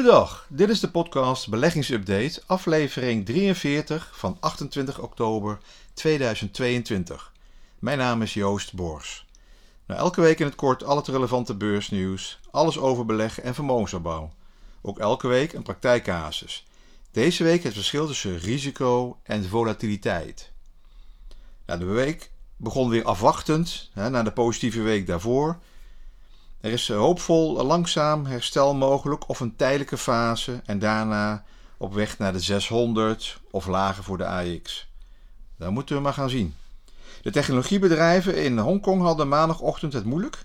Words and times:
Goedendag, 0.00 0.46
dit 0.48 0.68
is 0.68 0.80
de 0.80 0.90
podcast 0.90 1.48
Beleggingsupdate, 1.48 2.42
aflevering 2.46 3.26
43 3.26 4.10
van 4.12 4.36
28 4.40 4.98
oktober 4.98 5.58
2022. 5.94 7.32
Mijn 7.78 7.98
naam 7.98 8.22
is 8.22 8.34
Joost 8.34 8.74
Bors. 8.74 9.26
Nou, 9.86 10.00
elke 10.00 10.20
week 10.20 10.38
in 10.38 10.46
het 10.46 10.54
kort 10.54 10.84
al 10.84 10.96
het 10.96 11.06
relevante 11.06 11.54
beursnieuws, 11.54 12.40
alles 12.50 12.78
over 12.78 13.04
beleggen 13.06 13.42
en 13.42 13.54
vermogensopbouw. 13.54 14.32
Ook 14.80 14.98
elke 14.98 15.28
week 15.28 15.52
een 15.52 15.62
praktijkcasus. 15.62 16.66
Deze 17.10 17.44
week 17.44 17.62
het 17.62 17.74
verschil 17.74 18.06
tussen 18.06 18.38
risico 18.38 19.18
en 19.22 19.48
volatiliteit. 19.48 20.50
Nou, 21.66 21.78
de 21.78 21.84
week 21.84 22.30
begon 22.56 22.88
weer 22.88 23.04
afwachtend 23.04 23.90
hè, 23.92 24.10
na 24.10 24.22
de 24.22 24.32
positieve 24.32 24.82
week 24.82 25.06
daarvoor. 25.06 25.58
Er 26.60 26.72
is 26.72 26.88
hoopvol 26.88 27.64
langzaam 27.66 28.26
herstel 28.26 28.74
mogelijk 28.74 29.28
of 29.28 29.40
een 29.40 29.56
tijdelijke 29.56 29.96
fase 29.96 30.60
en 30.64 30.78
daarna 30.78 31.44
op 31.76 31.94
weg 31.94 32.18
naar 32.18 32.32
de 32.32 32.40
600 32.40 33.40
of 33.50 33.66
lager 33.66 34.04
voor 34.04 34.18
de 34.18 34.26
AX. 34.26 34.88
Dat 35.58 35.70
moeten 35.70 35.96
we 35.96 36.02
maar 36.02 36.12
gaan 36.12 36.30
zien. 36.30 36.54
De 37.22 37.30
technologiebedrijven 37.30 38.42
in 38.42 38.58
Hongkong 38.58 39.02
hadden 39.02 39.28
maandagochtend 39.28 39.92
het 39.92 40.04
moeilijk. 40.04 40.44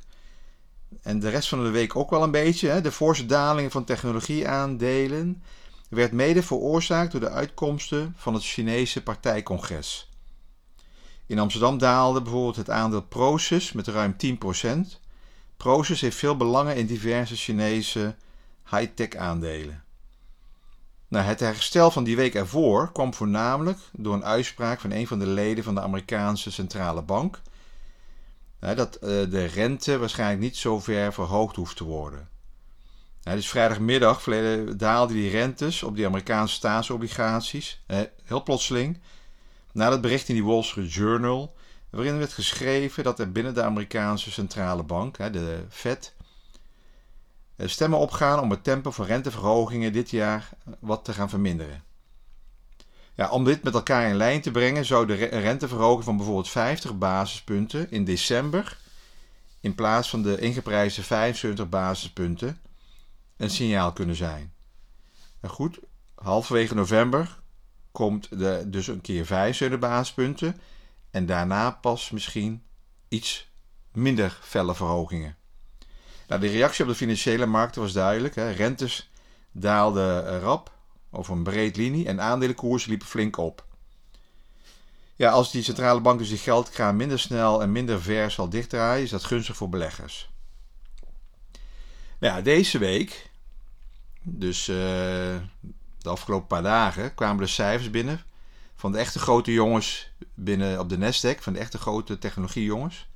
En 1.02 1.20
de 1.20 1.30
rest 1.30 1.50
van 1.50 1.64
de 1.64 1.70
week 1.70 1.96
ook 1.96 2.10
wel 2.10 2.24
een 2.24 2.32
beetje. 2.32 2.82
De 2.82 2.92
forse 2.92 3.26
daling 3.26 3.72
van 3.72 3.84
technologieaandelen 3.84 5.44
werd 5.90 6.12
mede 6.12 6.44
veroorzaakt 6.44 7.12
door 7.12 7.22
de 7.22 7.30
uitkomsten 7.30 8.14
van 8.18 8.34
het 8.34 8.44
Chinese 8.44 9.04
partijcongres. 9.04 10.10
In 11.26 11.40
Amsterdam 11.40 11.78
daalde 11.78 12.22
bijvoorbeeld 12.22 12.56
het 12.56 12.70
aandeel 12.70 13.02
Proces 13.02 13.72
met 13.72 13.88
ruim 13.88 14.16
10%. 14.26 15.05
Proces 15.58 16.02
heeft 16.02 16.18
veel 16.18 16.38
belangen 16.38 16.76
in 16.76 16.86
diverse 16.86 17.36
Chinese 17.36 18.16
high-tech 18.70 19.16
aandelen. 19.16 19.84
Nou, 21.08 21.26
het 21.26 21.40
herstel 21.40 21.92
van 21.92 22.04
die 22.04 22.16
week 22.16 22.36
ervoor 22.36 22.92
kwam 22.92 23.14
voornamelijk 23.14 23.80
door 23.92 24.14
een 24.14 24.26
uitspraak 24.26 24.80
van 24.80 24.92
een 24.92 25.08
van 25.08 25.20
de 25.20 25.28
leden 25.28 25.64
van 25.64 25.76
de 25.76 25.82
Amerikaanse 25.82 26.52
centrale 26.52 27.02
bank. 27.02 27.42
Dat 28.60 28.96
eh, 28.96 29.10
de 29.10 29.46
rente 29.46 29.98
waarschijnlijk 29.98 30.42
niet 30.42 30.58
zo 30.58 30.80
ver 30.80 31.14
verhoogd 31.14 31.56
hoeft 31.56 31.78
te 31.78 31.84
worden. 31.84 32.30
Dus 33.24 33.50
vrijdagmiddag 33.50 34.24
daalden 34.78 35.16
die 35.16 35.30
rentes 35.30 35.84
op 35.84 35.96
die 35.96 36.06
Amerikaanse 36.06 36.56
staatsobligaties 36.56 37.82
heel 38.24 38.44
plotseling. 38.44 39.00
Na 39.72 39.92
het 39.92 40.02
bericht 40.02 40.30
in 40.30 40.36
die 40.36 40.44
Wall 40.44 40.64
Street 40.64 40.94
Journal, 40.94 41.56
waarin 41.90 42.18
werd 42.18 42.34
geschreven 42.34 43.04
dat 43.04 43.20
er 43.20 43.32
binnen 43.32 43.54
de 43.54 43.64
Amerikaanse 43.64 44.32
centrale 44.32 44.84
bank, 44.84 45.18
de 45.18 45.66
Fed, 45.70 46.14
eh, 47.56 47.68
stemmen 47.68 48.00
opgaan 48.00 48.40
om 48.40 48.50
het 48.50 48.64
tempo 48.64 48.92
van 48.92 49.06
renteverhogingen 49.06 49.94
dit 49.94 50.10
jaar 50.10 50.50
wat 50.80 51.06
te 51.06 51.14
gaan 51.14 51.30
verminderen. 51.30 51.84
Ja, 53.14 53.30
om 53.30 53.44
dit 53.44 53.64
met 53.64 53.74
elkaar 53.74 54.10
in 54.10 54.16
lijn 54.16 54.42
te 54.42 54.52
brengen, 54.52 54.86
zou 54.86 55.06
de 55.06 55.14
renteverhoging 55.14 56.04
van 56.04 56.16
bijvoorbeeld 56.16 56.50
50 56.50 56.98
basispunten 56.98 57.92
in 57.92 58.06
december, 58.06 58.78
in 59.60 59.76
plaats 59.76 60.10
van 60.10 60.22
de 60.22 60.40
ingeprijsde 60.40 61.04
75 61.04 61.70
basispunten, 61.70 62.60
een 63.38 63.50
signaal 63.50 63.94
kunnen 63.94 64.16
zijn. 64.16 64.54
En 65.40 65.50
goed, 65.50 65.80
halverwege 66.16 66.76
november 66.76 67.40
komt 67.92 68.30
dus 68.72 68.88
een 68.88 69.02
keer 69.02 69.26
75 69.26 69.80
basispunten 69.80 70.60
en 71.16 71.26
daarna 71.26 71.72
pas 71.72 72.10
misschien 72.10 72.64
iets 73.08 73.50
minder 73.92 74.40
felle 74.42 74.76
verhogingen. 74.76 75.36
Nou, 76.28 76.42
de 76.42 76.48
reactie 76.48 76.84
op 76.84 76.90
de 76.90 76.96
financiële 76.96 77.46
markten 77.46 77.82
was 77.82 77.94
duidelijk. 77.94 78.36
Hè. 78.36 78.52
Rentes 78.52 79.10
daalden 79.52 80.40
rap 80.40 80.72
over 81.12 81.34
een 81.34 81.44
breed 81.44 81.76
linie 81.76 82.08
en 82.08 82.22
aandelenkoersen 82.22 82.90
liepen 82.90 83.08
flink 83.08 83.38
op. 83.38 83.66
Ja, 85.16 85.32
als 85.32 85.52
die 85.52 85.64
centrale 85.64 86.02
bank 86.02 86.20
dus 86.20 86.30
die 86.30 86.38
geldkraan 86.38 86.96
minder 86.96 87.20
snel 87.20 87.62
en 87.62 87.72
minder 87.72 88.02
ver 88.02 88.32
zal 88.32 88.50
dichtdraaien, 88.50 89.04
is 89.04 89.10
dat 89.10 89.24
gunstig 89.24 89.56
voor 89.56 89.70
beleggers. 89.70 90.30
Nou 92.20 92.36
ja, 92.36 92.42
deze 92.42 92.78
week, 92.78 93.30
dus 94.22 94.68
uh, 94.68 94.76
de 95.98 96.10
afgelopen 96.10 96.48
paar 96.48 96.64
dagen, 96.64 97.14
kwamen 97.14 97.44
de 97.44 97.52
cijfers 97.52 97.90
binnen 97.90 98.22
van 98.76 98.92
de 98.92 98.98
echte 98.98 99.20
grote 99.20 99.52
jongens 99.52 100.10
binnen 100.34 100.80
op 100.80 100.90
de 100.90 100.98
Nasdaq, 100.98 101.40
van 101.40 101.54
de 101.54 101.60
echte 101.60 101.78
grote 101.78 102.18
technologiejongens. 102.18 103.08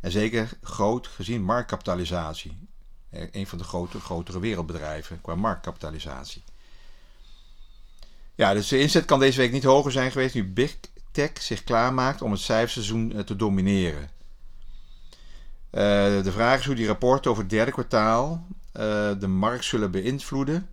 En 0.00 0.10
zeker 0.10 0.50
groot 0.62 1.06
gezien 1.06 1.42
marktkapitalisatie. 1.42 2.68
Eh, 3.10 3.26
een 3.32 3.46
van 3.46 3.58
de 3.58 3.64
grote, 3.64 4.00
grotere 4.00 4.40
wereldbedrijven 4.40 5.20
qua 5.20 5.34
marktkapitalisatie. 5.34 6.42
Ja, 8.34 8.54
dus 8.54 8.68
de 8.68 8.78
inzet 8.78 9.04
kan 9.04 9.18
deze 9.18 9.38
week 9.38 9.52
niet 9.52 9.64
hoger 9.64 9.92
zijn 9.92 10.10
geweest 10.10 10.34
nu 10.34 10.48
Big 10.48 10.76
Tech 11.10 11.30
zich 11.42 11.64
klaarmaakt 11.64 12.22
om 12.22 12.30
het 12.30 12.40
cijferseizoen 12.40 13.12
eh, 13.12 13.20
te 13.20 13.36
domineren. 13.36 14.02
Uh, 15.70 15.80
de 16.22 16.32
vraag 16.32 16.58
is 16.58 16.66
hoe 16.66 16.74
die 16.74 16.86
rapporten 16.86 17.30
over 17.30 17.42
het 17.42 17.52
derde 17.52 17.72
kwartaal 17.72 18.46
de 19.18 19.26
markt 19.26 19.64
zullen 19.64 19.90
beïnvloeden. 19.90 20.68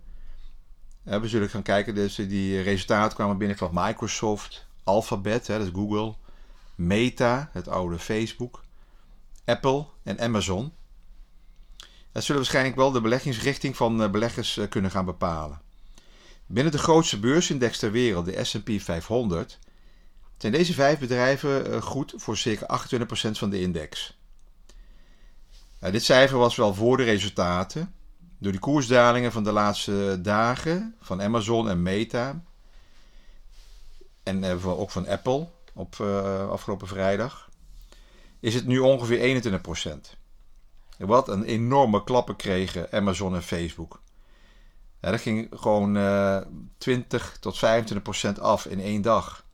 We 1.02 1.28
zullen 1.28 1.48
gaan 1.50 1.62
kijken, 1.62 1.94
dus 1.94 2.14
die 2.14 2.60
resultaten 2.60 3.16
kwamen 3.16 3.38
binnen 3.38 3.56
van 3.56 3.70
Microsoft, 3.72 4.66
Alphabet, 4.84 5.46
hè, 5.46 5.58
dat 5.58 5.66
is 5.66 5.72
Google, 5.72 6.14
Meta, 6.74 7.50
het 7.52 7.68
oude 7.68 7.98
Facebook, 7.98 8.64
Apple 9.44 9.86
en 10.02 10.20
Amazon. 10.20 10.72
Dat 12.12 12.22
zullen 12.22 12.40
waarschijnlijk 12.40 12.76
wel 12.76 12.90
de 12.90 13.00
beleggingsrichting 13.00 13.76
van 13.76 14.10
beleggers 14.10 14.60
kunnen 14.68 14.90
gaan 14.90 15.04
bepalen. 15.04 15.60
Binnen 16.46 16.72
de 16.72 16.78
grootste 16.78 17.18
beursindex 17.18 17.78
ter 17.78 17.90
wereld, 17.90 18.24
de 18.24 18.44
SP 18.50 18.68
500, 18.78 19.58
zijn 20.36 20.52
deze 20.52 20.72
vijf 20.72 20.98
bedrijven 20.98 21.72
eh, 21.72 21.82
goed 21.82 22.14
voor 22.16 22.36
circa 22.36 22.80
28% 22.88 23.30
van 23.30 23.50
de 23.50 23.60
index. 23.60 24.18
Nou, 25.80 25.92
dit 25.92 26.04
cijfer 26.04 26.38
was 26.38 26.56
wel 26.56 26.74
voor 26.74 26.96
de 26.96 27.02
resultaten. 27.02 27.94
Door 28.42 28.52
die 28.52 28.60
koersdalingen 28.60 29.32
van 29.32 29.44
de 29.44 29.52
laatste 29.52 30.18
dagen 30.22 30.94
van 31.00 31.22
Amazon 31.22 31.68
en 31.68 31.82
Meta. 31.82 32.42
En 34.22 34.42
uh, 34.42 34.66
ook 34.66 34.90
van 34.90 35.08
Apple 35.08 35.48
op 35.74 35.96
uh, 36.00 36.50
afgelopen 36.50 36.88
vrijdag. 36.88 37.48
Is 38.40 38.54
het 38.54 38.66
nu 38.66 38.78
ongeveer 38.78 39.42
21%. 39.86 40.18
Wat 40.98 41.28
een 41.28 41.44
enorme 41.44 42.04
klappen 42.04 42.36
kregen 42.36 42.92
Amazon 42.92 43.34
en 43.34 43.42
Facebook. 43.42 44.00
Dat 45.00 45.20
ging 45.20 45.48
gewoon 45.50 45.96
uh, 45.96 46.40
20 46.78 47.36
tot 47.40 47.58
25 47.58 48.02
procent 48.02 48.40
af 48.40 48.66
in 48.66 48.80
één 48.80 49.02
dag. 49.02 49.44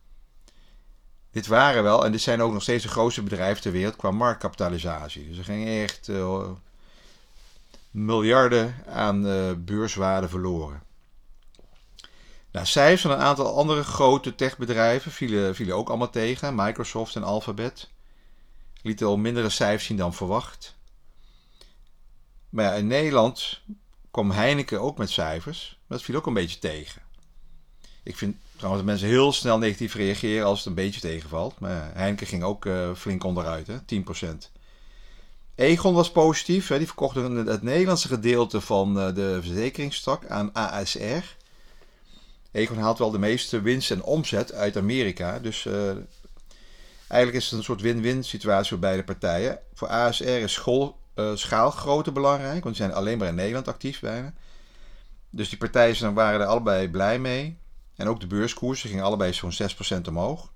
Dit 1.31 1.47
waren 1.47 1.83
wel, 1.83 2.05
en 2.05 2.13
dit 2.13 2.21
zijn 2.21 2.43
ook 2.43 2.53
nog 2.53 2.63
steeds 2.63 2.83
de 2.83 2.89
grootste 2.89 3.23
bedrijven 3.23 3.63
ter 3.63 3.73
wereld 3.73 3.97
qua 3.97 4.11
marktkapitalisatie. 4.11 5.29
Dus 5.29 5.39
er 5.39 5.45
gingen 5.45 5.83
echt 5.83 6.11
miljarden 7.91 8.75
aan 8.87 9.27
uh, 9.27 9.53
beurswaarde 9.59 10.29
verloren. 10.29 10.83
Nou, 12.51 12.67
cijfers 12.67 13.03
van 13.03 13.11
een 13.11 13.19
aantal 13.19 13.57
andere 13.57 13.85
grote 13.85 14.35
techbedrijven 14.35 15.13
vielen, 15.13 15.75
ook 15.77 15.89
allemaal 15.89 16.11
tegen. 16.11 16.55
Microsoft 16.55 17.17
en 17.17 17.23
Alphabet 17.23 17.91
lieten 18.83 19.07
al 19.07 19.17
mindere 19.17 19.49
cijfers 19.49 19.85
zien 19.85 19.97
dan 19.97 20.15
verwacht. 20.15 20.77
Maar 22.51 22.65
ja, 22.65 22.73
in 22.73 22.87
Nederland 22.87 23.61
kwam 24.11 24.31
Heineken 24.31 24.81
ook 24.81 24.99
met 24.99 25.11
cijfers. 25.11 25.79
Maar 25.87 25.99
dat 25.99 26.07
viel 26.07 26.17
ook 26.17 26.27
een 26.27 26.35
beetje 26.35 26.59
tegen. 26.59 27.03
Ik 28.03 28.17
vind 28.17 28.37
trouwens 28.57 28.85
dat 28.85 28.93
mensen 28.93 29.09
heel 29.09 29.33
snel 29.33 29.59
negatief 29.59 29.95
reageren 29.95 30.47
als 30.47 30.59
het 30.59 30.67
een 30.67 30.75
beetje 30.75 31.01
tegenvalt. 31.01 31.59
Maar 31.59 31.91
Heineken 31.95 32.27
ging 32.27 32.43
ook 32.43 32.65
uh, 32.65 32.95
flink 32.95 33.25
onderuit, 33.25 33.67
hè? 33.67 33.77
10%. 33.79 34.58
Egon 35.59 35.95
was 35.95 36.11
positief. 36.11 36.69
Hè? 36.69 36.79
Die 36.79 36.87
verkochte 36.87 37.21
het 37.21 37.63
Nederlandse 37.63 38.09
gedeelte 38.09 38.61
van 38.61 38.99
uh, 38.99 39.15
de 39.15 39.39
verzekeringstak 39.43 40.27
aan 40.27 40.53
ASR. 40.53 41.37
Egon 42.53 42.79
haalt 42.79 42.99
wel 42.99 43.11
de 43.11 43.19
meeste 43.19 43.61
winst 43.61 43.91
en 43.91 44.03
omzet 44.03 44.53
uit 44.53 44.77
Amerika. 44.77 45.39
Dus 45.39 45.65
uh, 45.65 45.91
eigenlijk 47.09 47.43
is 47.43 47.45
het 47.45 47.59
een 47.59 47.65
soort 47.65 47.81
win-win 47.81 48.25
situatie 48.25 48.69
voor 48.69 48.79
beide 48.79 49.05
partijen. 49.05 49.59
Voor 49.75 49.89
ASR 49.89 50.25
is 50.25 50.53
school, 50.53 50.99
uh, 51.15 52.03
belangrijk, 52.13 52.63
want 52.65 52.77
die 52.77 52.85
zijn 52.85 52.93
alleen 52.93 53.19
maar 53.19 53.29
in 53.29 53.35
Nederland 53.35 53.69
actief 53.69 54.01
bijna. 54.01 54.33
Dus 55.31 55.49
die 55.49 55.59
partijen 55.59 56.15
waren 56.15 56.41
er 56.41 56.47
allebei 56.47 56.89
blij 56.89 57.19
mee. 57.19 57.59
En 57.97 58.09
ook 58.09 58.21
de 58.21 58.27
beurskoersen 58.27 58.89
gingen 58.89 59.05
allebei 59.05 59.33
zo'n 59.33 59.53
6% 59.99 60.09
omhoog. 60.09 60.53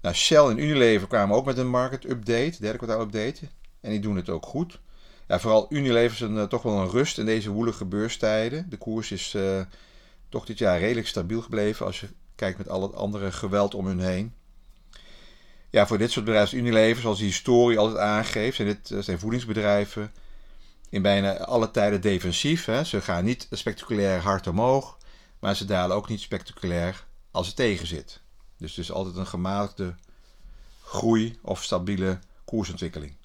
Nou, 0.00 0.14
Shell 0.14 0.44
en 0.48 0.58
Unilever 0.58 1.08
kwamen 1.08 1.36
ook 1.36 1.44
met 1.44 1.58
een 1.58 1.70
market 1.70 2.04
update, 2.04 2.56
derde 2.60 2.78
kwartaal 2.78 3.00
update. 3.00 3.48
En 3.84 3.90
die 3.90 4.00
doen 4.00 4.16
het 4.16 4.28
ook 4.28 4.46
goed. 4.46 4.80
Ja, 5.28 5.40
vooral 5.40 5.66
Unilever 5.68 6.12
is 6.12 6.20
een, 6.20 6.36
uh, 6.36 6.42
toch 6.42 6.62
wel 6.62 6.78
een 6.78 6.90
rust 6.90 7.18
in 7.18 7.26
deze 7.26 7.50
woelige 7.50 7.84
beurstijden. 7.84 8.70
De 8.70 8.76
koers 8.76 9.10
is 9.12 9.34
uh, 9.34 9.60
toch 10.28 10.46
dit 10.46 10.58
jaar 10.58 10.78
redelijk 10.78 11.06
stabiel 11.06 11.42
gebleven 11.42 11.86
als 11.86 12.00
je 12.00 12.08
kijkt 12.34 12.58
met 12.58 12.68
al 12.68 12.82
het 12.82 12.94
andere 12.94 13.32
geweld 13.32 13.74
om 13.74 13.86
hun 13.86 14.00
heen 14.00 14.34
ja, 15.74 15.86
voor 15.86 15.98
dit 15.98 16.10
soort 16.10 16.24
bedrijven 16.24 16.58
Unilever, 16.58 17.02
zoals 17.02 17.18
die 17.18 17.26
historie 17.26 17.78
altijd 17.78 17.98
aangeeft, 17.98 18.56
zijn 18.56 18.68
dit 18.68 19.04
zijn 19.04 19.18
voedingsbedrijven, 19.18 20.12
in 20.88 21.02
bijna 21.02 21.38
alle 21.38 21.70
tijden 21.70 22.00
defensief. 22.00 22.64
Hè. 22.64 22.84
Ze 22.84 23.00
gaan 23.00 23.24
niet 23.24 23.46
spectaculair 23.50 24.20
hard 24.20 24.46
omhoog, 24.46 24.98
maar 25.38 25.56
ze 25.56 25.64
dalen 25.64 25.96
ook 25.96 26.08
niet 26.08 26.20
spectaculair 26.20 27.06
als 27.30 27.46
het 27.46 27.56
tegen 27.56 27.86
zit. 27.86 28.20
Dus 28.58 28.70
het 28.70 28.84
is 28.84 28.92
altijd 28.92 29.16
een 29.16 29.26
gematigde 29.26 29.94
groei 30.82 31.38
of 31.42 31.62
stabiele 31.62 32.18
koersontwikkeling. 32.44 33.16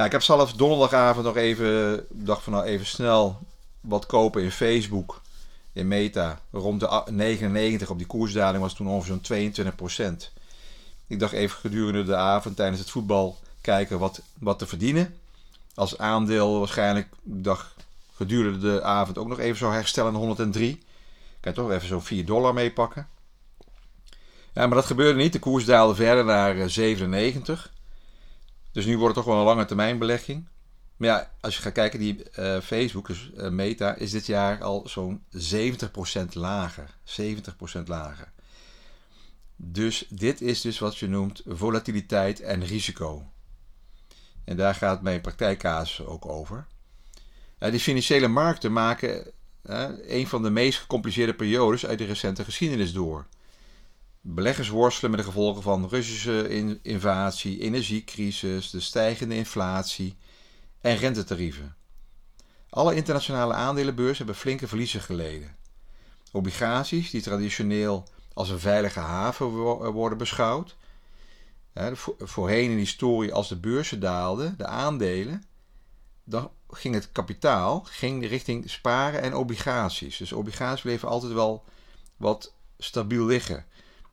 Nou, 0.00 0.12
ik 0.12 0.18
heb 0.18 0.28
zelf 0.28 0.52
donderdagavond 0.52 1.26
nog 1.26 1.36
even, 1.36 2.04
dacht 2.10 2.42
van 2.42 2.52
nou 2.52 2.64
even 2.64 2.86
snel 2.86 3.38
wat 3.80 4.06
kopen 4.06 4.42
in 4.42 4.50
Facebook, 4.50 5.20
in 5.72 5.88
Meta. 5.88 6.40
Rond 6.50 6.80
de 6.80 7.02
99 7.10 7.90
op 7.90 7.98
die 7.98 8.06
koersdaling 8.06 8.62
was 8.62 8.74
toen 8.74 8.88
ongeveer 8.88 9.12
zo'n 9.12 9.20
22 9.20 9.74
procent. 9.74 10.32
Ik 11.06 11.18
dacht 11.18 11.32
even 11.32 11.58
gedurende 11.58 12.04
de 12.04 12.16
avond 12.16 12.56
tijdens 12.56 12.78
het 12.78 12.90
voetbal 12.90 13.38
kijken 13.60 13.98
wat, 13.98 14.20
wat 14.38 14.58
te 14.58 14.66
verdienen. 14.66 15.14
Als 15.74 15.98
aandeel 15.98 16.58
waarschijnlijk, 16.58 17.08
dacht 17.22 17.74
gedurende 18.14 18.58
de 18.58 18.82
avond 18.82 19.18
ook 19.18 19.28
nog 19.28 19.38
even 19.38 19.58
zo 19.58 19.70
herstellen 19.70 20.14
103. 20.14 20.82
Kan 21.40 21.52
toch 21.52 21.70
even 21.70 21.88
zo'n 21.88 22.02
4 22.02 22.24
dollar 22.24 22.54
meepakken. 22.54 23.08
Ja, 24.54 24.66
maar 24.66 24.76
dat 24.76 24.86
gebeurde 24.86 25.18
niet. 25.18 25.32
De 25.32 25.38
koers 25.38 25.64
daalde 25.64 25.94
verder 25.94 26.24
naar 26.24 26.70
97. 26.70 27.70
Eh, 28.70 28.76
dus 28.76 28.84
nu 28.84 28.98
wordt 28.98 29.16
het 29.16 29.24
toch 29.24 29.32
wel 29.34 29.42
een 29.42 29.48
lange 29.48 29.64
termijn 29.64 29.98
belegging. 29.98 30.48
Maar 30.96 31.08
ja, 31.08 31.30
als 31.40 31.56
je 31.56 31.62
gaat 31.62 31.72
kijken, 31.72 31.98
die 31.98 32.24
uh, 32.38 32.60
Facebook, 32.60 33.06
dus 33.06 33.30
uh, 33.36 33.48
Meta, 33.48 33.94
is 33.94 34.10
dit 34.10 34.26
jaar 34.26 34.62
al 34.62 34.88
zo'n 34.88 35.24
70% 35.36 35.38
lager. 36.32 36.94
70% 37.78 37.82
lager. 37.84 38.32
Dus 39.56 40.06
dit 40.08 40.40
is 40.40 40.60
dus 40.60 40.78
wat 40.78 40.98
je 40.98 41.08
noemt 41.08 41.42
volatiliteit 41.46 42.40
en 42.40 42.64
risico. 42.64 43.24
En 44.44 44.56
daar 44.56 44.74
gaat 44.74 45.02
mijn 45.02 45.20
praktijkcasus 45.20 46.06
ook 46.06 46.26
over. 46.26 46.66
Uh, 47.58 47.70
die 47.70 47.80
financiële 47.80 48.28
markten 48.28 48.72
maken 48.72 49.32
een 50.06 50.26
van 50.26 50.42
de 50.42 50.50
meest 50.50 50.78
gecompliceerde 50.78 51.34
periodes 51.34 51.86
uit 51.86 51.98
de 51.98 52.04
recente 52.04 52.44
geschiedenis 52.44 52.92
door. 52.92 53.26
Beleggers 54.22 54.68
worstelen 54.68 55.10
met 55.10 55.20
de 55.20 55.26
gevolgen 55.26 55.62
van 55.62 55.88
Russische 55.88 56.48
invasie, 56.82 57.60
energiecrisis, 57.60 58.70
de 58.70 58.80
stijgende 58.80 59.34
inflatie 59.34 60.16
en 60.80 60.96
rentetarieven. 60.96 61.76
Alle 62.70 62.94
internationale 62.94 63.54
aandelenbeurzen 63.54 64.16
hebben 64.16 64.34
flinke 64.34 64.68
verliezen 64.68 65.00
geleden. 65.00 65.56
Obligaties, 66.32 67.10
die 67.10 67.22
traditioneel 67.22 68.08
als 68.34 68.48
een 68.48 68.58
veilige 68.58 69.00
haven 69.00 69.46
worden 69.92 70.18
beschouwd, 70.18 70.76
voorheen 72.18 72.70
in 72.70 72.74
de 72.74 72.82
historie 72.82 73.32
als 73.32 73.48
de 73.48 73.56
beurzen 73.56 74.00
daalden, 74.00 74.54
de 74.58 74.66
aandelen, 74.66 75.44
dan 76.24 76.50
ging 76.70 76.94
het 76.94 77.12
kapitaal 77.12 77.80
ging 77.84 78.26
richting 78.26 78.70
sparen 78.70 79.22
en 79.22 79.34
obligaties. 79.34 80.16
Dus 80.16 80.32
obligaties 80.32 80.82
bleven 80.82 81.08
altijd 81.08 81.32
wel 81.32 81.64
wat 82.16 82.54
stabiel 82.78 83.24
liggen. 83.24 83.66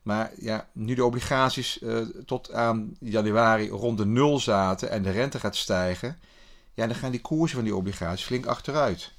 Maar 0.08 0.32
ja, 0.38 0.68
nu 0.72 0.94
de 0.94 1.04
obligaties 1.04 1.82
uh, 1.82 2.06
tot 2.26 2.52
aan 2.52 2.96
januari 3.00 3.68
rond 3.68 3.98
de 3.98 4.06
nul 4.06 4.38
zaten 4.38 4.90
en 4.90 5.02
de 5.02 5.10
rente 5.10 5.38
gaat 5.40 5.56
stijgen, 5.56 6.18
ja, 6.74 6.86
dan 6.86 6.96
gaan 6.96 7.10
die 7.10 7.20
koersen 7.20 7.56
van 7.56 7.64
die 7.64 7.76
obligaties 7.76 8.26
flink 8.26 8.46
achteruit. 8.46 9.12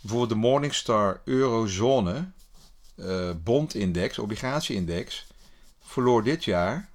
Bijvoorbeeld 0.00 0.30
de 0.30 0.36
Morningstar 0.36 1.20
Eurozone 1.24 2.30
uh, 2.96 3.30
bondindex, 3.42 4.18
obligatieindex, 4.18 5.26
verloor 5.80 6.24
dit 6.24 6.44
jaar 6.44 6.88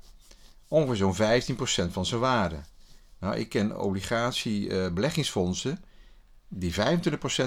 ongeveer 0.68 0.96
zo'n 0.96 1.88
15% 1.88 1.92
van 1.92 2.06
zijn 2.06 2.22
waarde. 2.22 2.60
Nou, 3.20 3.36
ik 3.36 3.50
ken 3.50 3.80
obligatiebeleggingsfondsen 3.80 5.72
uh, 5.72 5.78
die 6.48 6.74
25% 6.74 6.78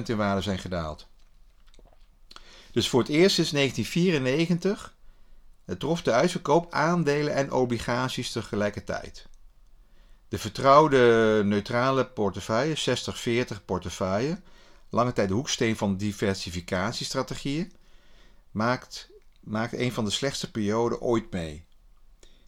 in 0.06 0.16
waarde 0.16 0.42
zijn 0.42 0.58
gedaald. 0.58 1.06
Dus 2.72 2.88
voor 2.88 3.00
het 3.00 3.08
eerst 3.08 3.34
sinds 3.34 3.50
1994 3.50 4.94
het 5.66 5.80
trof 5.80 6.02
de 6.02 6.12
uitverkoop 6.12 6.72
aandelen 6.72 7.34
en 7.34 7.52
obligaties 7.52 8.32
tegelijkertijd. 8.32 9.26
De 10.28 10.38
vertrouwde 10.38 11.42
neutrale 11.44 12.06
portefeuille, 12.06 13.44
60-40 13.60 13.64
portefeuille, 13.64 14.40
lange 14.90 15.12
tijd 15.12 15.28
de 15.28 15.34
hoeksteen 15.34 15.76
van 15.76 15.96
diversificatiestrategieën, 15.96 17.72
maakt, 18.50 19.10
maakt 19.40 19.72
een 19.72 19.92
van 19.92 20.04
de 20.04 20.10
slechtste 20.10 20.50
perioden 20.50 21.00
ooit 21.00 21.30
mee. 21.30 21.64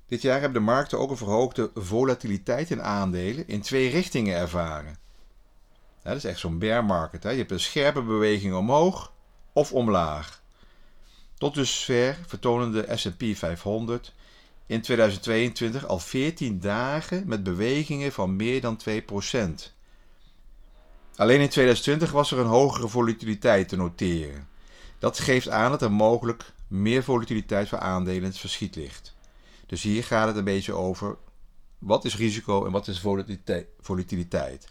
Dit 0.06 0.22
jaar 0.22 0.40
hebben 0.40 0.58
de 0.58 0.70
markten 0.70 0.98
ook 0.98 1.10
een 1.10 1.16
verhoogde 1.16 1.70
volatiliteit 1.74 2.70
in 2.70 2.82
aandelen 2.82 3.48
in 3.48 3.60
twee 3.60 3.90
richtingen 3.90 4.36
ervaren. 4.36 4.98
dat 6.02 6.16
is 6.16 6.24
echt 6.24 6.38
zo'n 6.38 6.58
bear 6.58 6.84
market. 6.84 7.22
Hè? 7.22 7.30
Je 7.30 7.38
hebt 7.38 7.50
een 7.50 7.60
scherpe 7.60 8.02
beweging 8.02 8.54
omhoog 8.54 9.12
of 9.52 9.72
omlaag. 9.72 10.42
Tot 11.38 11.54
dusver 11.54 12.18
vertonen 12.26 12.72
de 12.72 12.96
S&P 12.96 13.36
500 13.36 14.12
in 14.66 14.80
2022 14.80 15.86
al 15.86 15.98
14 15.98 16.60
dagen 16.60 17.22
met 17.26 17.42
bewegingen 17.42 18.12
van 18.12 18.36
meer 18.36 18.60
dan 18.60 18.80
2%. 18.88 18.92
Alleen 21.16 21.40
in 21.40 21.48
2020 21.48 22.10
was 22.10 22.30
er 22.30 22.38
een 22.38 22.46
hogere 22.46 22.88
volatiliteit 22.88 23.68
te 23.68 23.76
noteren. 23.76 24.48
Dat 24.98 25.18
geeft 25.18 25.48
aan 25.48 25.70
dat 25.70 25.82
er 25.82 25.92
mogelijk 25.92 26.52
meer 26.68 27.04
volatiliteit 27.04 27.68
voor 27.68 27.78
aandelen 27.78 28.22
in 28.22 28.28
het 28.28 28.38
verschiet 28.38 28.76
ligt. 28.76 29.14
Dus 29.66 29.82
hier 29.82 30.04
gaat 30.04 30.26
het 30.26 30.36
een 30.36 30.44
beetje 30.44 30.72
over 30.72 31.16
wat 31.78 32.04
is 32.04 32.16
risico 32.16 32.66
en 32.66 32.72
wat 32.72 32.88
is 32.88 33.04
volatiliteit. 33.80 34.68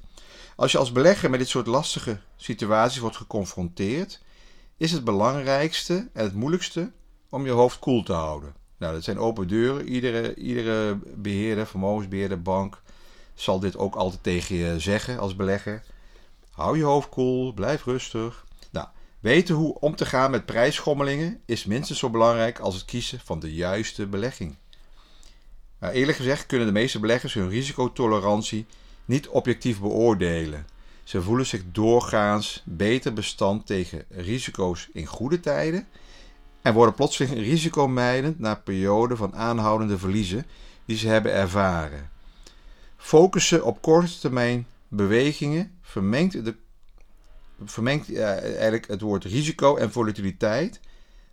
Als 0.55 0.71
je 0.71 0.77
als 0.77 0.91
belegger 0.91 1.29
met 1.29 1.39
dit 1.39 1.49
soort 1.49 1.67
lastige 1.67 2.19
situaties 2.35 2.99
wordt 2.99 3.17
geconfronteerd, 3.17 4.21
is 4.77 4.91
het 4.91 5.03
belangrijkste 5.03 6.09
en 6.13 6.23
het 6.23 6.33
moeilijkste 6.33 6.91
om 7.29 7.45
je 7.45 7.51
hoofd 7.51 7.79
koel 7.79 8.03
te 8.03 8.13
houden. 8.13 8.55
Nou, 8.77 8.93
dat 8.93 9.03
zijn 9.03 9.19
open 9.19 9.47
deuren. 9.47 9.87
Iedere, 9.87 10.35
iedere 10.35 10.99
beheerder, 11.15 11.67
vermogensbeheerder, 11.67 12.41
bank 12.41 12.81
zal 13.33 13.59
dit 13.59 13.77
ook 13.77 13.95
altijd 13.95 14.23
tegen 14.23 14.55
je 14.55 14.79
zeggen 14.79 15.19
als 15.19 15.35
belegger. 15.35 15.83
Hou 16.51 16.77
je 16.77 16.83
hoofd 16.83 17.09
koel, 17.09 17.53
blijf 17.53 17.85
rustig. 17.85 18.45
Nou, 18.71 18.87
weten 19.19 19.55
hoe 19.55 19.79
om 19.79 19.95
te 19.95 20.05
gaan 20.05 20.31
met 20.31 20.45
prijsschommelingen 20.45 21.41
is 21.45 21.65
minstens 21.65 21.99
zo 21.99 22.09
belangrijk 22.09 22.59
als 22.59 22.75
het 22.75 22.85
kiezen 22.85 23.19
van 23.19 23.39
de 23.39 23.53
juiste 23.53 24.07
belegging. 24.07 24.55
Nou, 25.79 25.93
eerlijk 25.93 26.17
gezegd 26.17 26.45
kunnen 26.45 26.67
de 26.67 26.73
meeste 26.73 26.99
beleggers 26.99 27.33
hun 27.33 27.49
risicotolerantie 27.49 28.65
niet 29.05 29.27
objectief 29.27 29.79
beoordelen. 29.79 30.65
Ze 31.07 31.21
voelen 31.21 31.45
zich 31.45 31.61
doorgaans 31.71 32.61
beter 32.65 33.13
bestand 33.13 33.65
tegen 33.65 34.05
risico's 34.09 34.89
in 34.93 35.05
goede 35.05 35.39
tijden 35.39 35.87
en 36.61 36.73
worden 36.73 36.95
plotseling 36.95 37.37
risicomijdend 37.37 38.39
na 38.39 38.55
perioden 38.55 39.17
van 39.17 39.35
aanhoudende 39.35 39.97
verliezen 39.97 40.45
die 40.85 40.97
ze 40.97 41.07
hebben 41.07 41.31
ervaren. 41.31 42.09
Focussen 42.97 43.65
op 43.65 43.81
korte 43.81 44.19
termijn 44.19 44.67
bewegingen 44.87 45.77
vermengt, 45.81 46.45
de, 46.45 46.55
vermengt 47.63 48.09
uh, 48.09 48.27
eigenlijk 48.41 48.87
het 48.87 49.01
woord 49.01 49.23
risico 49.23 49.75
en 49.75 49.91
volatiliteit 49.91 50.79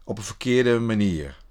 op 0.04 0.18
een 0.18 0.24
verkeerde 0.24 0.78
manier. 0.78 1.43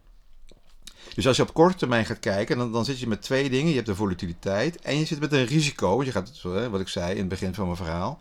Dus 1.15 1.27
als 1.27 1.37
je 1.37 1.43
op 1.43 1.53
korte 1.53 1.77
termijn 1.77 2.05
gaat 2.05 2.19
kijken, 2.19 2.57
dan, 2.57 2.71
dan 2.71 2.85
zit 2.85 2.99
je 2.99 3.07
met 3.07 3.21
twee 3.21 3.49
dingen. 3.49 3.69
Je 3.69 3.75
hebt 3.75 3.87
de 3.87 3.95
volatiliteit 3.95 4.81
en 4.81 4.97
je 4.97 5.05
zit 5.05 5.19
met 5.19 5.31
een 5.31 5.45
risico. 5.45 6.03
Je 6.03 6.11
gaat, 6.11 6.41
wat 6.41 6.79
ik 6.79 6.87
zei 6.87 7.11
in 7.11 7.17
het 7.17 7.27
begin 7.27 7.53
van 7.53 7.65
mijn 7.65 7.77
verhaal. 7.77 8.19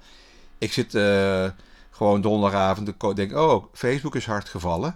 Ik 0.58 0.72
zit 0.72 0.94
uh, 0.94 1.50
gewoon 1.90 2.20
donderdagavond 2.20 2.86
te 2.98 3.14
denk, 3.14 3.36
oh, 3.36 3.64
Facebook 3.72 4.14
is 4.14 4.26
hard 4.26 4.48
gevallen. 4.48 4.94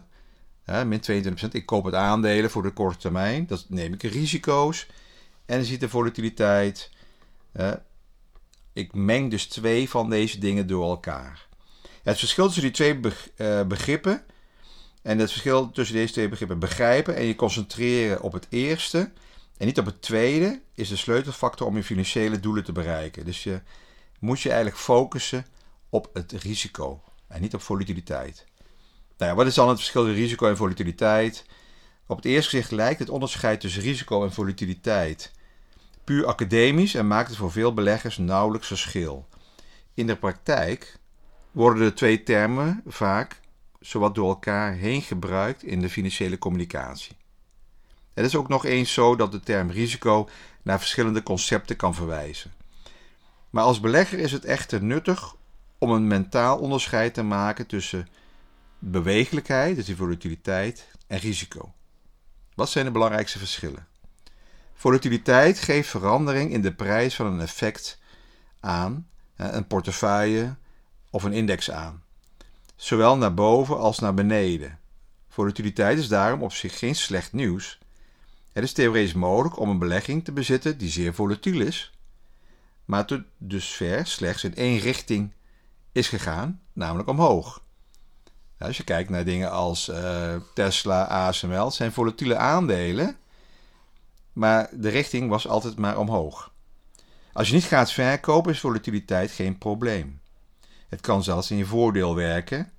Min 0.86 1.00
22%. 1.10 1.48
Ik 1.50 1.66
koop 1.66 1.84
het 1.84 1.94
aandelen 1.94 2.50
voor 2.50 2.62
de 2.62 2.70
korte 2.70 2.98
termijn. 2.98 3.46
Dat 3.46 3.64
neem 3.68 3.92
ik 3.92 4.02
risico's. 4.02 4.86
En 5.46 5.56
dan 5.56 5.66
ziet 5.66 5.80
de 5.80 5.88
volatiliteit. 5.88 6.90
ik 8.72 8.94
meng 8.94 9.30
dus 9.30 9.46
twee 9.46 9.88
van 9.88 10.10
deze 10.10 10.38
dingen 10.38 10.66
door 10.66 10.88
elkaar. 10.88 11.46
Het 12.02 12.18
verschil 12.18 12.44
tussen 12.44 12.62
die 12.62 12.70
twee 12.70 13.00
eh, 13.36 13.62
begrippen 13.62 14.24
en 15.06 15.18
het 15.18 15.30
verschil 15.30 15.70
tussen 15.70 15.96
deze 15.96 16.12
twee 16.12 16.28
begrippen 16.28 16.58
begrijpen 16.58 17.16
en 17.16 17.25
je 17.25 17.34
concentreren 17.34 18.22
op 18.22 18.32
het 18.32 18.46
eerste 18.50 19.10
en 19.56 19.66
niet 19.66 19.78
op 19.78 19.86
het 19.86 20.02
tweede 20.02 20.60
is 20.75 20.88
de 20.88 20.96
sleutelfactor 20.96 21.66
om 21.66 21.76
je 21.76 21.84
financiële 21.84 22.40
doelen 22.40 22.64
te 22.64 22.72
bereiken. 22.72 23.25
Dus 23.25 23.42
je 23.42 23.60
moet 24.18 24.40
je 24.40 24.48
eigenlijk 24.48 24.78
focussen 24.78 25.46
op 25.90 26.10
het 26.12 26.32
risico 26.32 27.02
en 27.28 27.40
niet 27.40 27.54
op 27.54 27.60
volatiliteit. 27.60 28.44
Nou 29.18 29.30
ja, 29.30 29.36
wat 29.36 29.46
is 29.46 29.54
dan 29.54 29.68
het 29.68 29.76
verschil 29.76 30.02
tussen 30.04 30.20
risico 30.20 30.48
en 30.48 30.56
volatiliteit? 30.56 31.44
Op 32.06 32.16
het 32.16 32.25
eerste 32.25 32.50
gezicht 32.50 32.70
lijkt 32.70 32.98
het 32.98 33.08
onderscheid 33.08 33.60
tussen 33.60 33.82
risico 33.82 34.25
en 34.25 34.32
volatiliteit 34.32 35.32
puur 36.04 36.26
academisch 36.26 36.94
en 36.94 37.06
maakt 37.06 37.28
het 37.28 37.36
voor 37.36 37.52
veel 37.52 37.75
beleggers 37.75 38.16
nauwelijks 38.16 38.66
verschil. 38.66 39.28
In 39.94 40.06
de 40.06 40.16
praktijk 40.16 40.98
worden 41.50 41.82
de 41.82 41.92
twee 41.92 42.22
termen 42.22 42.82
vaak 42.86 43.40
zowat 43.87 44.14
door 44.14 44.28
elkaar 44.28 44.73
heen 44.73 45.02
gebruikt 45.02 45.62
in 45.62 45.81
de 45.81 45.90
financiële 45.90 46.38
communicatie. 46.38 47.16
Het 48.14 48.25
is 48.25 48.37
ook 48.37 48.49
nog 48.49 48.64
eens 48.64 48.93
zo 48.93 49.16
dat 49.16 49.33
de 49.33 49.40
term 49.40 49.71
risico 49.71 50.28
naar 50.62 50.78
verschillende 50.78 51.23
concepten 51.23 51.76
kan 51.76 51.95
verwijzen. 51.95 52.52
Maar 53.50 53.64
als 53.64 53.81
belegger 53.81 54.19
is 54.19 54.33
het 54.33 54.45
echter 54.45 54.83
nuttig 54.83 55.35
om 55.78 55.90
een 55.90 56.07
mentaal 56.07 56.59
onderscheid 56.59 57.14
te 57.14 57.23
maken 57.23 57.66
tussen 57.66 58.09
bewegelijkheid, 58.78 59.76
dus 59.76 59.85
die 59.85 59.97
volatiliteit, 59.97 60.88
en 61.07 61.19
risico. 61.19 61.73
Wat 62.55 62.71
zijn 62.71 62.85
de 62.85 62.90
belangrijkste 62.90 63.38
verschillen? 63.38 63.87
Volatiliteit 64.75 65.59
geeft 65.59 65.88
verandering 65.88 66.52
in 66.52 66.62
de 66.62 66.75
prijs 66.75 67.14
van 67.14 67.26
een 67.26 67.40
effect 67.40 67.99
aan, 68.61 69.09
een 69.37 69.66
portefeuille 69.66 70.57
of 71.11 71.23
een 71.23 71.33
index 71.33 71.71
aan, 71.71 72.02
zowel 72.76 73.16
naar 73.16 73.35
boven 73.35 73.78
als 73.78 73.99
naar 73.99 74.14
beneden. 74.14 74.78
Volatiliteit 75.28 75.99
is 75.99 76.09
daarom 76.09 76.42
op 76.42 76.52
zich 76.52 76.78
geen 76.78 76.95
slecht 76.95 77.33
nieuws. 77.33 77.78
Het 78.52 78.64
is 78.64 78.73
theoretisch 78.73 79.12
mogelijk 79.12 79.59
om 79.59 79.68
een 79.68 79.78
belegging 79.78 80.25
te 80.25 80.33
bezitten 80.33 80.78
die 80.78 80.90
zeer 80.90 81.14
volatiel 81.14 81.61
is, 81.61 81.92
maar 82.85 83.06
tot 83.06 83.23
dusver 83.38 84.06
slechts 84.06 84.45
in 84.45 84.54
één 84.54 84.78
richting 84.78 85.33
is 85.92 86.09
gegaan, 86.09 86.61
namelijk 86.73 87.09
omhoog. 87.09 87.62
Als 88.59 88.76
je 88.76 88.85
kijkt 88.85 89.11
naar 89.11 89.25
dingen 89.25 89.50
als 89.50 89.88
uh, 89.88 90.35
Tesla, 90.54 91.04
ASML, 91.04 91.71
zijn 91.71 91.92
volatiele 91.92 92.37
aandelen, 92.37 93.16
maar 94.33 94.68
de 94.73 94.88
richting 94.88 95.28
was 95.28 95.49
altijd 95.49 95.76
maar 95.76 95.99
omhoog. 95.99 96.52
Als 97.33 97.49
je 97.49 97.54
niet 97.54 97.64
gaat 97.64 97.92
verkopen, 97.92 98.52
is 98.52 98.61
volatiliteit 98.61 99.30
geen 99.30 99.59
probleem. 99.59 100.21
Het 100.88 101.00
kan 101.00 101.23
zelfs 101.23 101.50
in 101.50 101.57
je 101.57 101.64
voordeel 101.64 102.14
werken, 102.14 102.73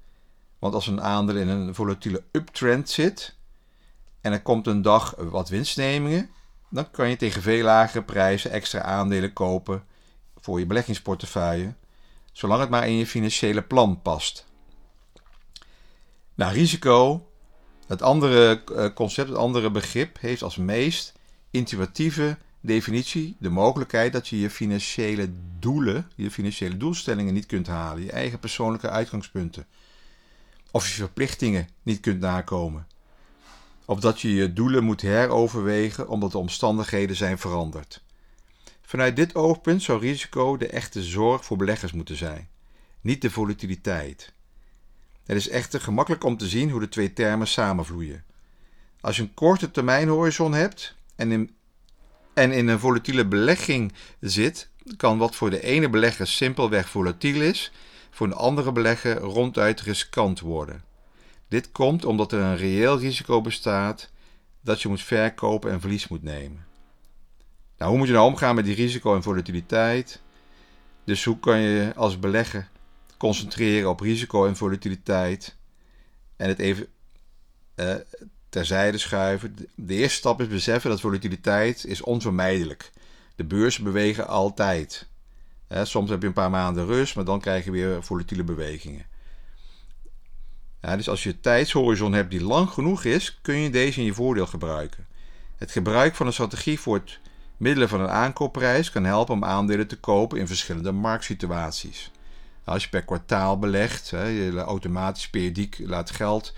want 0.60 0.74
als 0.74 0.88
een 0.88 1.02
aandeel 1.02 1.36
in 1.36 1.48
een 1.48 1.76
volatiele 1.76 2.24
uptrend 2.32 2.90
zit 2.90 3.36
en 4.22 4.32
er 4.32 4.42
komt 4.42 4.68
een 4.68 4.82
dag 4.82 5.16
wat 5.18 5.50
winstnemingen, 5.50 6.30
dan 6.70 6.92
kan 6.92 7.10
je 7.10 7.16
tegen 7.16 7.42
veel 7.42 7.64
lagere 7.64 8.04
prijzen 8.04 8.52
extra 8.52 8.82
aandelen 8.82 9.34
kopen 9.34 9.84
voor 10.40 10.60
je 10.60 10.66
beleggingsportefeuille, 10.66 11.74
zolang 12.32 12.62
het 12.62 12.70
maar 12.70 12.88
in 12.88 12.98
je 12.98 13.08
financiële 13.08 13.62
plan 13.62 14.02
past. 14.02 14.46
Nou, 16.36 16.54
risico, 16.54 17.30
het 17.88 18.02
andere 18.02 18.64
eh, 18.76 18.94
concept, 18.94 19.30
het 19.30 19.38
andere 19.38 19.72
begrip, 19.72 20.20
heeft 20.20 20.44
als 20.44 20.56
meest 20.56 21.14
intuïtieve 21.52 22.38
definitie 22.68 23.36
de 23.40 23.50
mogelijkheid 23.50 24.14
dat 24.14 24.28
je 24.28 24.40
je 24.40 24.50
financiële 24.50 25.30
doelen, 25.60 26.12
je 26.16 26.32
financiële 26.32 26.78
doelstellingen 26.78 27.34
niet 27.34 27.46
kunt 27.46 27.68
halen, 27.68 28.04
je 28.04 28.12
eigen 28.12 28.40
persoonlijke 28.40 28.90
uitgangspunten. 28.90 29.66
Of 30.72 30.88
je 30.88 30.94
verplichtingen 30.94 31.70
niet 31.84 32.00
kunt 32.00 32.20
nakomen. 32.20 32.88
Of 33.86 34.00
dat 34.00 34.22
je 34.22 34.34
je 34.34 34.54
doelen 34.54 34.84
moet 34.84 35.02
heroverwegen 35.02 36.08
omdat 36.08 36.32
de 36.32 36.38
omstandigheden 36.38 37.16
zijn 37.16 37.38
veranderd. 37.38 38.02
Vanuit 38.82 39.16
dit 39.16 39.36
oogpunt 39.36 39.84
zou 39.84 40.00
risico 40.00 40.58
de 40.58 40.68
echte 40.68 41.04
zorg 41.04 41.46
voor 41.46 41.58
beleggers 41.58 41.92
moeten 41.92 42.16
zijn, 42.16 42.48
niet 43.02 43.22
de 43.22 43.32
volatiliteit. 43.32 44.34
Het 45.26 45.38
is 45.38 45.50
echter 45.50 45.82
gemakkelijk 45.82 46.24
om 46.24 46.38
te 46.38 46.48
zien 46.48 46.70
hoe 46.70 46.80
de 46.80 46.90
twee 46.90 47.14
termen 47.14 47.48
samenvloeien. 47.48 48.24
Als 49.02 49.16
je 49.16 49.22
een 49.22 49.34
korte 49.34 49.72
termijnhorizon 49.72 50.54
hebt 50.54 50.96
en 51.16 51.32
in, 51.32 51.57
en 52.38 52.52
in 52.52 52.68
een 52.68 52.80
volatiele 52.80 53.26
belegging 53.26 53.94
zit, 54.20 54.70
kan 54.98 55.18
wat 55.18 55.36
voor 55.36 55.50
de 55.50 55.62
ene 55.62 55.90
belegger 55.90 56.28
simpelweg 56.28 56.90
volatiel 56.90 57.42
is, 57.42 57.72
voor 58.10 58.28
een 58.28 58.34
andere 58.34 58.72
belegger 58.72 59.18
ronduit 59.18 59.82
riskant 59.82 60.40
worden. 60.40 60.84
Dit 61.48 61.72
komt 61.72 62.06
omdat 62.06 62.32
er 62.32 62.40
een 62.40 62.58
reëel 62.58 63.00
risico 63.00 63.42
bestaat 63.42 64.10
dat 64.62 64.82
je 64.82 64.88
moet 64.88 65.02
verkopen 65.02 65.72
en 65.72 65.80
verlies 65.80 66.08
moet 66.08 66.24
nemen. 66.24 66.66
Nou, 67.78 67.90
hoe 67.90 68.00
moet 68.00 68.08
je 68.08 68.14
nou 68.14 68.28
omgaan 68.28 68.56
met 68.56 68.66
die 68.66 68.76
risico 68.76 69.16
en 69.16 69.24
volatiliteit? 69.24 70.22
Dus 71.04 71.24
hoe 71.24 71.40
kan 71.40 71.60
je 71.60 71.92
als 71.96 72.20
belegger 72.20 72.70
concentreren 73.18 73.90
op 73.90 74.00
risico 74.00 74.46
en 74.46 74.56
volatiliteit 74.56 75.56
en 76.36 76.48
het 76.48 76.60
even 76.60 76.88
uh, 77.76 77.96
terzijde 78.50 78.98
schuiven? 78.98 79.56
De 79.76 79.94
eerste 79.94 80.18
stap 80.18 80.42
is 80.42 80.48
beseffen 80.48 80.90
dat 80.90 81.02
volatiliteit 81.02 81.86
is 81.86 82.02
onvermijdelijk. 82.02 82.92
De 83.36 83.44
beurzen 83.44 83.84
bewegen 83.84 84.28
altijd. 84.28 85.08
soms 85.84 86.10
heb 86.10 86.22
je 86.22 86.28
een 86.28 86.34
paar 86.34 86.50
maanden 86.50 86.86
rust, 86.86 87.16
maar 87.16 87.26
dan 87.26 87.40
krijg 87.40 87.66
je 87.66 87.72
weer 87.72 88.04
volatiele 88.04 88.44
bewegingen. 88.44 89.06
Dus 90.80 91.10
als 91.10 91.24
je 91.24 91.30
een 91.30 91.42
tijdshorizon 91.42 92.14
hebt 92.14 92.32
die 92.32 92.44
lang 92.44 92.70
genoeg 92.70 93.04
is, 93.04 93.40
kun 93.42 93.56
je 93.56 93.70
deze 93.70 94.00
in 94.00 94.06
je 94.06 94.14
voordeel 94.14 94.48
gebruiken. 94.48 95.08
Het 95.58 95.72
gebruik 95.72 96.16
van 96.16 96.26
een 96.26 96.34
strategie 96.34 96.80
voor 96.80 96.96
het 96.96 97.20
middelen 97.58 97.90
van 97.90 98.02
een 98.02 98.10
aankoopprijs 98.10 98.92
kan 98.92 99.04
helpen 99.04 99.34
om 99.34 99.44
aandelen 99.44 99.88
te 99.88 100.00
kopen 100.00 100.40
in 100.40 100.48
verschillende 100.48 100.92
marktsituaties. 100.92 102.12
Als 102.64 102.84
je 102.84 102.90
per 102.90 103.04
kwartaal 103.04 103.60
belegt, 103.60 104.10
je 104.10 104.64
automatisch 104.66 105.30
periodiek 105.30 105.78
laat 105.80 106.12
geld 106.12 106.54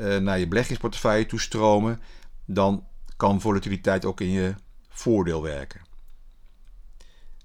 naar 0.00 0.38
je 0.38 0.48
beleggingsportefeuille 0.48 1.26
toestromen, 1.26 2.00
dan 2.44 2.86
kan 3.16 3.40
volatiliteit 3.40 4.04
ook 4.04 4.20
in 4.20 4.30
je 4.30 4.54
voordeel 4.88 5.42
werken. 5.42 5.80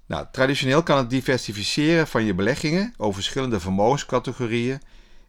Nou, 0.06 0.26
traditioneel 0.32 0.82
kan 0.82 0.98
het 0.98 1.10
diversificeren 1.10 2.06
van 2.06 2.24
je 2.24 2.34
beleggingen 2.34 2.94
over 2.96 3.14
verschillende 3.14 3.60
vermogenscategorieën 3.60 4.80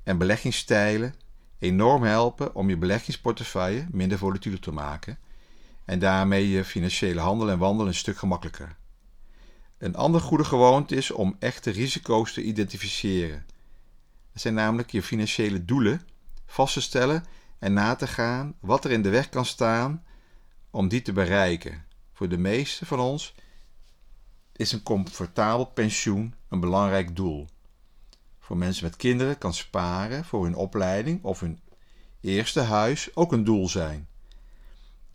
en 0.04 0.18
beleggingsstijlen 0.18 1.16
enorm 1.60 2.04
helpen 2.04 2.56
om 2.56 2.70
je 2.70 2.78
beleggingsportefeuille 2.78 3.88
minder 3.92 4.18
volatiel 4.18 4.60
te 4.60 4.72
maken 4.72 5.18
en 5.86 6.00
daarmee 6.00 6.50
je 6.50 6.64
financiële 6.64 7.20
handel 7.20 7.50
en 7.50 7.58
wandel 7.58 7.88
een 7.88 7.94
stuk 7.94 8.18
gemakkelijker. 8.18 8.76
Een 9.78 9.96
andere 9.96 10.24
goede 10.24 10.44
gewoonte 10.44 10.96
is 10.96 11.12
om 11.12 11.36
echte 11.40 11.72
risico's 11.72 12.34
te 12.34 12.44
identificeren. 12.44 13.46
Dat 14.34 14.42
zijn 14.42 14.54
namelijk 14.54 14.92
je 14.92 15.02
financiële 15.04 15.66
doelen 15.66 16.02
vast 16.48 16.74
te 16.74 16.82
stellen 16.82 17.26
en 17.60 17.74
na 17.74 17.96
te 17.96 18.08
gaan 18.08 18.56
wat 18.60 18.86
er 18.86 18.92
in 18.92 19.02
de 19.02 19.10
weg 19.10 19.30
kan 19.30 19.46
staan 19.46 20.04
om 20.70 20.88
die 20.88 21.02
te 21.02 21.14
bereiken. 21.14 21.86
Voor 22.14 22.30
de 22.30 22.38
meeste 22.38 22.86
van 22.86 23.00
ons 23.00 23.36
is 24.56 24.72
een 24.72 24.84
comfortabel 24.84 25.66
pensioen 25.66 26.34
een 26.50 26.60
belangrijk 26.60 27.16
doel. 27.16 27.48
Voor 28.40 28.58
mensen 28.58 28.84
met 28.84 28.96
kinderen 28.96 29.38
kan 29.38 29.54
sparen 29.54 30.26
voor 30.26 30.44
hun 30.44 30.56
opleiding 30.56 31.24
of 31.24 31.40
hun 31.40 31.60
eerste 32.22 32.60
huis 32.60 33.16
ook 33.16 33.32
een 33.32 33.44
doel 33.44 33.70
zijn. 33.70 34.08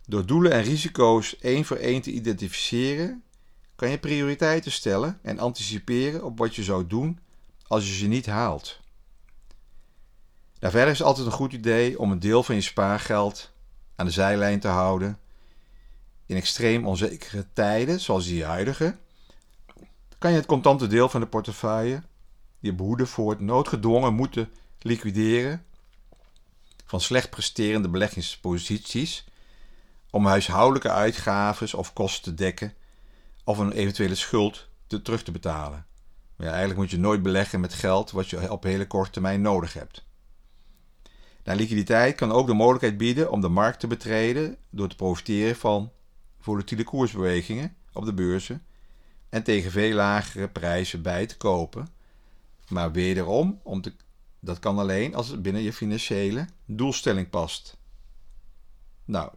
Door 0.05 0.25
doelen 0.25 0.51
en 0.51 0.63
risico's 0.63 1.39
één 1.39 1.65
voor 1.65 1.77
één 1.77 2.01
te 2.01 2.11
identificeren, 2.11 3.23
kan 3.75 3.89
je 3.89 3.97
prioriteiten 3.97 4.71
stellen 4.71 5.19
en 5.21 5.39
anticiperen 5.39 6.23
op 6.23 6.37
wat 6.37 6.55
je 6.55 6.63
zou 6.63 6.87
doen 6.87 7.19
als 7.67 7.87
je 7.87 7.93
ze 7.93 8.07
niet 8.07 8.25
haalt. 8.25 8.81
Nou, 10.63 10.75
verder 10.75 10.93
is 10.93 10.99
het 10.99 11.07
altijd 11.07 11.25
een 11.25 11.31
goed 11.31 11.53
idee 11.53 11.99
om 11.99 12.11
een 12.11 12.19
deel 12.19 12.43
van 12.43 12.55
je 12.55 12.61
spaargeld 12.61 13.51
aan 13.95 14.05
de 14.05 14.11
zijlijn 14.11 14.59
te 14.59 14.67
houden. 14.67 15.17
In 16.25 16.35
extreem 16.35 16.87
onzekere 16.87 17.45
tijden, 17.53 17.99
zoals 17.99 18.25
die 18.25 18.45
huidige, 18.45 18.95
kan 20.17 20.31
je 20.31 20.37
het 20.37 20.45
contante 20.45 20.87
deel 20.87 21.09
van 21.09 21.21
de 21.21 21.27
portefeuille 21.27 22.03
je 22.59 22.73
behoeden 22.73 23.07
voor 23.07 23.29
het 23.29 23.39
noodgedwongen 23.39 24.13
moeten 24.13 24.51
liquideren 24.79 25.65
van 26.85 27.01
slecht 27.01 27.29
presterende 27.29 27.89
beleggingsposities 27.89 29.25
om 30.09 30.25
huishoudelijke 30.25 30.91
uitgaven 30.91 31.77
of 31.77 31.93
kosten 31.93 32.23
te 32.23 32.33
dekken 32.33 32.73
of 33.43 33.57
een 33.57 33.71
eventuele 33.71 34.15
schuld 34.15 34.67
te, 34.87 35.01
terug 35.01 35.23
te 35.23 35.31
betalen. 35.31 35.85
Maar 36.35 36.47
eigenlijk 36.47 36.79
moet 36.79 36.91
je 36.91 36.99
nooit 36.99 37.23
beleggen 37.23 37.59
met 37.59 37.73
geld 37.73 38.11
wat 38.11 38.29
je 38.29 38.51
op 38.51 38.63
hele 38.63 38.87
korte 38.87 39.11
termijn 39.11 39.41
nodig 39.41 39.73
hebt. 39.73 40.11
Nou, 41.43 41.57
liquiditeit 41.57 42.15
kan 42.15 42.31
ook 42.31 42.47
de 42.47 42.53
mogelijkheid 42.53 42.97
bieden 42.97 43.31
om 43.31 43.41
de 43.41 43.47
markt 43.47 43.79
te 43.79 43.87
betreden 43.87 44.57
door 44.69 44.87
te 44.87 44.95
profiteren 44.95 45.55
van 45.55 45.91
volatiele 46.39 46.83
koersbewegingen 46.83 47.75
op 47.93 48.05
de 48.05 48.13
beurzen 48.13 48.63
en 49.29 49.43
tegen 49.43 49.71
veel 49.71 49.93
lagere 49.93 50.49
prijzen 50.49 51.01
bij 51.01 51.25
te 51.25 51.37
kopen. 51.37 51.87
Maar 52.67 52.91
wederom, 52.91 53.59
om 53.63 53.81
te, 53.81 53.93
dat 54.39 54.59
kan 54.59 54.79
alleen 54.79 55.15
als 55.15 55.27
het 55.27 55.41
binnen 55.41 55.61
je 55.61 55.73
financiële 55.73 56.47
doelstelling 56.65 57.29
past. 57.29 57.77
Nou, 59.05 59.31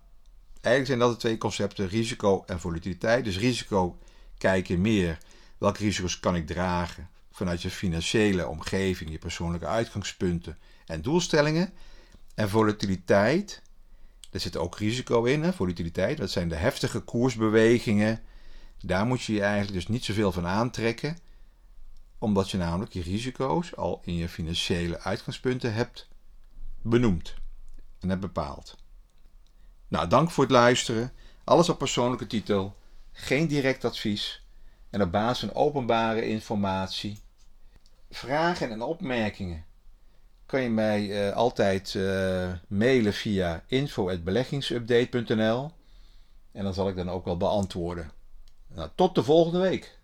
Eigenlijk 0.67 0.87
zijn 0.87 0.99
dat 0.99 1.11
de 1.11 1.27
twee 1.27 1.39
concepten, 1.39 1.89
risico 1.89 2.43
en 2.47 2.61
volatiliteit. 2.61 3.25
Dus 3.25 3.39
risico 3.39 3.99
kijk 4.39 4.67
je 4.67 4.79
meer 4.79 5.19
welke 5.59 5.83
risico's 5.83 6.21
kan 6.21 6.37
ik 6.37 6.47
dragen 6.47 7.09
vanuit 7.31 7.63
je 7.63 7.71
financiële 7.71 8.49
omgeving, 8.49 9.11
je 9.11 9.19
persoonlijke 9.19 9.67
uitgangspunten 9.67 10.59
en 10.87 11.03
doelstellingen. 11.03 11.73
En 12.37 12.49
volatiliteit, 12.49 13.63
daar 14.31 14.41
zit 14.41 14.57
ook 14.57 14.79
risico 14.79 15.25
in. 15.25 15.43
Hè? 15.43 15.53
Volatiliteit, 15.53 16.17
dat 16.17 16.31
zijn 16.31 16.49
de 16.49 16.55
heftige 16.55 17.01
koersbewegingen. 17.01 18.23
Daar 18.81 19.07
moet 19.07 19.23
je 19.23 19.33
je 19.33 19.41
eigenlijk 19.41 19.73
dus 19.73 19.87
niet 19.87 20.05
zoveel 20.05 20.33
van 20.33 20.47
aantrekken, 20.47 21.19
omdat 22.19 22.51
je 22.51 22.57
namelijk 22.57 22.93
je 22.93 23.03
risico's 23.03 23.77
al 23.77 24.01
in 24.05 24.15
je 24.15 24.29
financiële 24.29 25.01
uitgangspunten 25.01 25.75
hebt 25.75 26.09
benoemd 26.83 27.35
en 28.01 28.09
hebt 28.09 28.21
bepaald. 28.21 28.77
Nou, 29.89 30.09
dank 30.09 30.31
voor 30.31 30.45
het 30.45 30.53
luisteren. 30.53 31.13
Alles 31.45 31.69
op 31.69 31.79
persoonlijke 31.79 32.27
titel. 32.27 32.77
Geen 33.13 33.47
direct 33.47 33.85
advies. 33.85 34.45
en 34.91 35.03
op 35.03 35.13
basis 35.13 35.49
van 35.49 35.55
openbare 35.55 36.27
informatie. 36.27 37.19
Vragen 38.11 38.71
en 38.71 38.83
opmerkingen 38.83 39.66
kan 40.47 40.63
je 40.63 40.71
mij 40.71 41.29
uh, 41.29 41.33
altijd 41.33 41.95
uh, 41.95 42.53
mailen 42.69 43.13
via 43.13 43.65
info.beleggingsupdate.nl 43.67 45.71
en 46.53 46.65
dan 46.65 46.75
zal 46.75 46.89
ik 46.89 46.97
dan 46.97 47.11
ook 47.11 47.25
wel 47.25 47.37
beantwoorden. 47.37 48.11
Nou, 48.67 48.89
tot 48.95 49.15
de 49.15 49.23
volgende 49.23 49.59
week. 49.59 49.96